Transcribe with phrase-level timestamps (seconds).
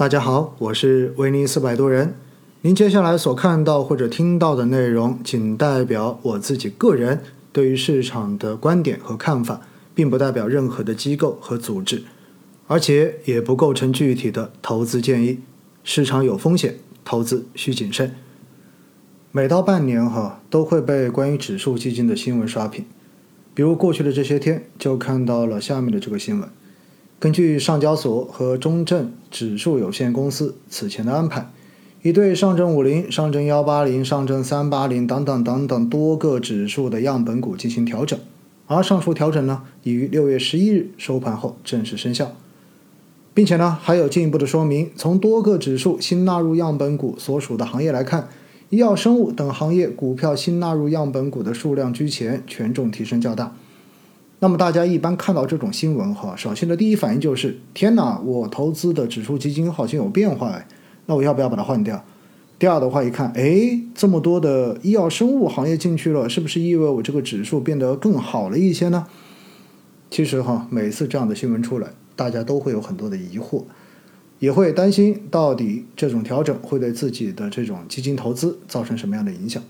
[0.00, 2.14] 大家好，我是威尼斯摆渡人。
[2.62, 7.20] 您接下来所看到或者听到的内容，仅代表我自己个人
[7.52, 9.60] 对于市场的观点和看法，
[9.94, 12.02] 并不代表任何的机构和组织，
[12.66, 15.40] 而且也不构成具体的投资建议。
[15.84, 18.14] 市场有风险，投资需谨慎。
[19.32, 22.86] 每到半年哈，都会被关于指数基金的新闻刷屏。
[23.52, 26.48] 比如过去的这些天，就看到了下面的这个新闻。
[27.20, 31.50] 根据上交所和中证指数有限公司此前的安排，
[32.00, 38.18] 已对上证五零、上证幺八零、上证三八零等等等等多个指数的样本股进行调整，
[38.66, 42.32] 而上述调整呢，已于六月十一日收盘后正式生效，
[43.34, 48.30] 并且呢，还有进一步的说明，从多个指数新纳入样本股所属的行业来看，
[48.70, 53.54] 医药生物等行业股票新纳入样本股的数量居前，权重提升较大。
[54.42, 60.66] 那么大家一般看到这种新闻哈，首先的第一反应就是：天哪，我投资的指数基金好像有变化哎，
[61.04, 62.02] 那我要不要把它换掉？
[62.58, 69.06] 第二的话一看，哎，这么多的医药生物行业进去了，是不是意味我这个指数变得更好了一些呢？
[70.10, 73.64] 其实哈，每次这样的新闻出来，大家都会有很多的疑惑，
[74.38, 79.62] 也会担心到底这种调整会对自己的这种基金投资造成什么样的影响。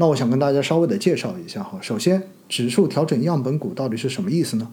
[0.00, 1.78] 那我想跟大家稍微的介绍一下哈。
[1.82, 4.66] 首先，指数调整样本股到底是什么意思呢？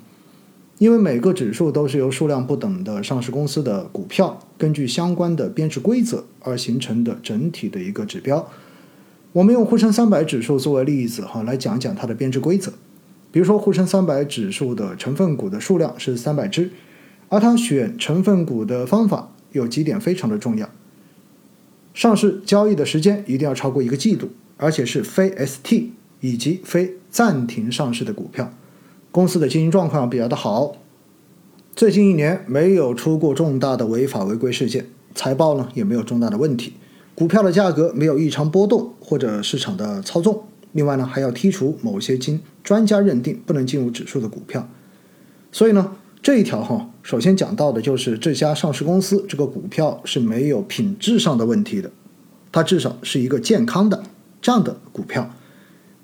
[0.78, 8.48] 因为每个指数都是由数量不等的上市公司的股票根据相关的编制规则而形成的整体的一个指标。
[9.34, 12.72] 我们用沪深三百指数作为例子哈，来讲讲它的编制规则。
[13.30, 16.72] 比如说，沪深三百指数的成分股的数量是三百只，
[17.28, 20.70] 而它选成分股的方法有几点非常的重要：
[21.94, 24.30] 上市交易的时间一定要超过一个季度。
[24.58, 28.52] 而且是非 ST 以及非暂停上市的股票，
[29.12, 30.76] 公司的经营状况比较的好，
[31.76, 36.74] 最近一年没有出过重大的违法违规事件，财报呢也没有重大的问题，
[37.16, 40.44] 股票的价格没有异常波动或者市场的操纵。
[40.74, 44.68] 另外呢，还要剔除某些经专家认定不能进入指数的股票。
[45.52, 51.90] 所以呢，这一条哈，首先讲到的就是这家上市公司这个股票是没有品质上的问题的，
[52.52, 54.04] 它至少是一个健康的。
[54.42, 55.34] 这样的股票，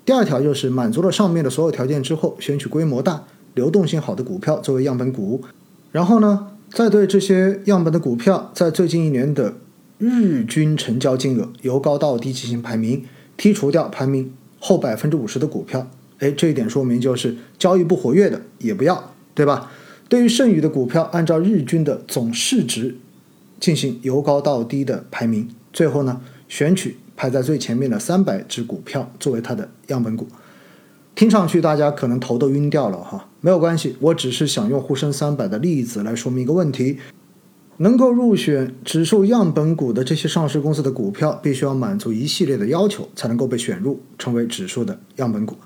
[0.04, 3.24] 第二条就是满足了上面的所有条件之后，选取规模大、
[3.54, 5.42] 流动性好的股票作为样本股，
[5.92, 9.54] 然后呢，再对这些样本的股票在最近一年的
[9.98, 13.04] 日均成交金额由高到低进行排名，
[13.38, 19.70] 剔除掉排名后百分之五十的股票，哎，这一点说明就是交易不活跃的也不要，对吧？
[20.08, 22.96] 对于剩余的股票，按照日均的总市值
[23.58, 26.96] 进行由高到低的排名，最后呢，选取。
[27.16, 30.26] 排在最前面的三百只股票作为它的样本股，
[31.14, 36.98] 听上去大家可能头都晕掉了哈，没有关系，我只是想用沪深三百的例子来说明一个问题：
[37.76, 45.56] 能够入选指数样本股的这些上市公司的股票，必须要满足一系列的要求，才能够被选入成为指数的样本股。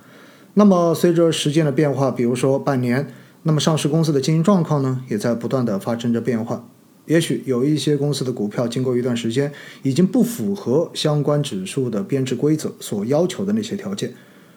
[0.54, 3.06] 那么随着时间的变化，比如说半年，
[3.44, 6.68] 那么上市公司的经营状况呢，也在不断的发生着变化。
[7.08, 9.50] 也许有一些公司的股票经过一段时间，
[9.82, 14.12] 已经不符合相关指数的编制规则所要求的那些条件，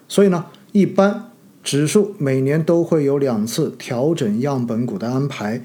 [0.06, 1.32] 所以呢，一般
[1.64, 5.64] 指数每年都会有两次调整样本股的安排，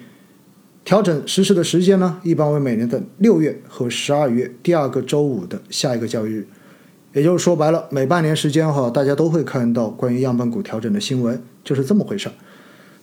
[0.85, 6.47] 调整实施的时间呢，一般为每年的六月和十二月第二个周五的下一个交易日，
[7.13, 12.33] 也就是说白了，每半年时间哈，大家都会看到关于样本股调整的新闻，就是这么回事儿。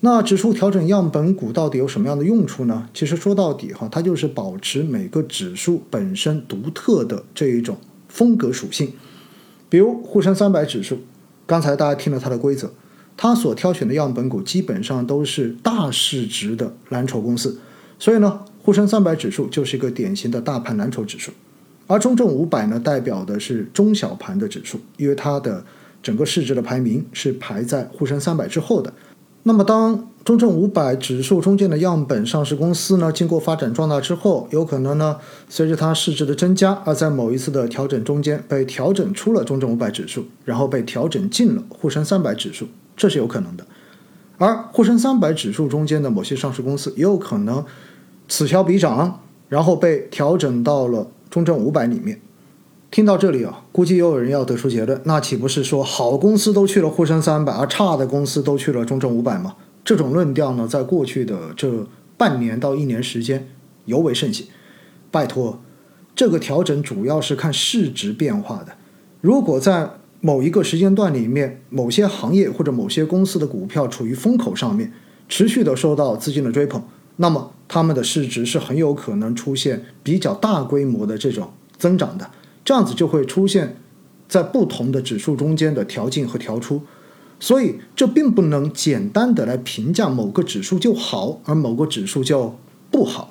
[0.01, 2.89] 那指数调整样本股到底有什么样的用处呢？
[2.93, 7.79] 其实说到底哈，它就是保持每个指数本身独特的这一种
[8.09, 8.93] 风格属性。
[9.71, 10.99] 比如沪深三百指数，
[11.47, 12.71] 刚才大家听了它的规则，
[13.17, 17.59] 它所挑选的样本股基本上都是大市值的蓝筹公司，
[17.99, 21.33] 所以呢，沪深三百指数就是一个典型的大盘蓝筹指数。
[21.87, 25.65] 而中证五百呢，代表的是中小盘的指数，因为它的
[26.03, 28.93] 整个市值的排名是排在沪深三百之后的。
[29.47, 35.19] 那么，当中证五百指数中间的样本上市公司呢，经过发展壮大之后，有可能呢，
[35.51, 42.67] 随着它市值的增加，而在某一次的调整中间被调整出了中证五百指数，然后被调整进了沪深三百指数，
[42.97, 43.67] 这是有可能的。
[44.39, 47.63] 而沪深三百指数中间的某些上市公司，也有可能
[48.27, 49.21] 此消彼长，
[49.51, 52.19] 然后被调整到了中证五百里面。
[52.95, 59.57] 听到这里啊，估计又有人要得出结论，那岂不是说好公司都去了沪深三百，而差的公司都去了中证五百吗？
[59.85, 63.49] 这种论调呢，在过去的这半年到一年时间
[63.87, 64.47] 尤为盛行。
[65.11, 65.61] 拜托，
[66.15, 68.77] 这个调整主要是看市值变化的。
[69.21, 74.93] 如果在某一个时间段里面，某些行业或者某些公司的股票处于风口上面，
[75.29, 76.81] 持续的受到资金的追捧，
[77.17, 82.31] 那么他们的市值是很有可能出现比较大规模的这种增长的，
[82.65, 83.77] 这样子就会出现
[84.29, 86.81] 在不同的指数中间的调进和调出，
[87.39, 92.57] 所以这并不能简单的来评价某个指数就好，而某个指数就
[92.91, 93.29] 不好。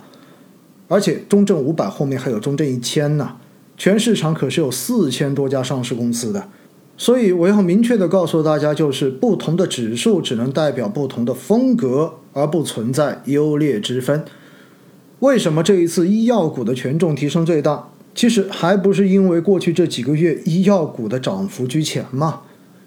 [0.87, 3.37] 而且中证五百后面还有中证一千呢，
[3.77, 6.47] 全市场可是有四千多家上市公司的，
[6.95, 12.15] 所以我要明确的告诉大家，就是不同的指数只能代表不同的风格。
[12.35, 14.25] 而不存在优劣之分。
[15.19, 17.89] 为什么这一次医药股的权重提升最大？
[18.15, 22.41] 其实还不是因为过去这几个月医药股的涨幅居前嘛？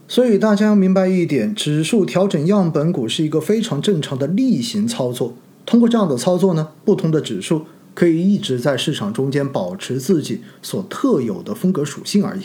[0.09, 5.35] 所以大家要明白一点，指数调整样本股是一个非常正常的例行操作。
[5.65, 12.43] 通过这样的操作呢，不同的指数可以一直在市场中间保持自己所特有的风格属性而已。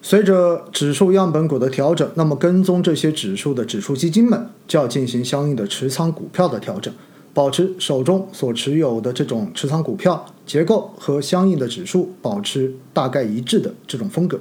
[0.00, 6.94] 随着指数样本股的调整，那么跟踪这些指数的指数基金们就要进行相应的持仓股票的调整，
[7.32, 14.40] 保持手中所持有的这种持仓股票结构和相应的指数保持大概一致的这种风格。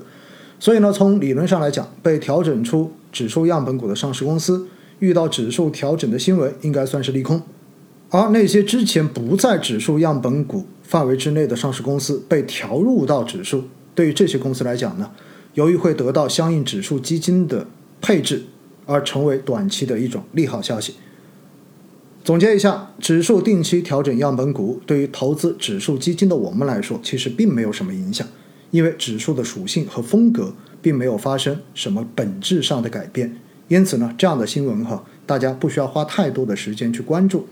[0.59, 4.67] 所以呢，从理论上来讲，被调整出指数样本股的上市公司
[4.99, 7.39] 遇到指数调整的新闻，应该算是利空；
[8.09, 13.63] 而那些之前不在指数样本股范围之内的上市公司被调入到指数，
[13.95, 15.11] 对于这些公司来讲呢？
[15.53, 17.65] 由于会得到相应指数基金的
[18.01, 18.43] 配置，
[18.85, 20.95] 而成为短期的一种利好消息。
[22.29, 28.27] 总结一下，指数定期调整样本股，对于投资指数基金的我们来说，其实并没有什么影响，
[28.69, 33.35] 因为指数的属性和风格并没有发生什么本质上的改变。
[33.67, 37.47] 因此呢，这样的新闻哈，大家不需要花太多的时间去关注。